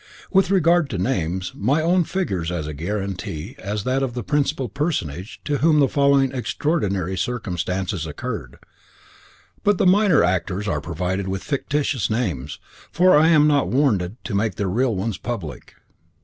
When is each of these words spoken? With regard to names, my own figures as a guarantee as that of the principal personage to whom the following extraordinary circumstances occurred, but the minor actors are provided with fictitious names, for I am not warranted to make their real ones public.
With 0.31 0.49
regard 0.49 0.89
to 0.89 0.97
names, 0.97 1.51
my 1.55 1.79
own 1.79 2.05
figures 2.05 2.51
as 2.51 2.65
a 2.65 2.73
guarantee 2.73 3.53
as 3.59 3.83
that 3.83 4.01
of 4.01 4.15
the 4.15 4.23
principal 4.23 4.67
personage 4.67 5.39
to 5.45 5.59
whom 5.59 5.79
the 5.79 5.87
following 5.87 6.31
extraordinary 6.31 7.15
circumstances 7.15 8.07
occurred, 8.07 8.57
but 9.63 9.77
the 9.77 9.85
minor 9.85 10.23
actors 10.23 10.67
are 10.67 10.81
provided 10.81 11.27
with 11.27 11.43
fictitious 11.43 12.09
names, 12.09 12.57
for 12.91 13.15
I 13.15 13.27
am 13.27 13.45
not 13.45 13.67
warranted 13.67 14.17
to 14.23 14.33
make 14.33 14.55
their 14.55 14.67
real 14.71 14.95
ones 14.95 15.19
public. 15.19 15.75